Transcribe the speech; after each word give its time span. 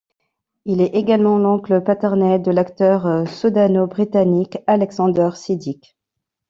Il 0.65 0.81
est 0.81 0.95
également 0.95 1.37
l'oncle 1.37 1.79
paternel 1.83 2.41
de 2.41 2.49
l'acteur 2.49 3.27
soudano-britannique 3.29 4.57
Alexander 4.65 5.29
Siddig. 5.35 5.93